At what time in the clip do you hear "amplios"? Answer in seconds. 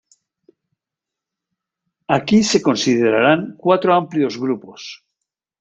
4.01-4.33